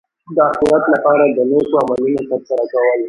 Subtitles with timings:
[0.35, 2.99] د اخرت لپاره د نېکو عملونو ترسره کول.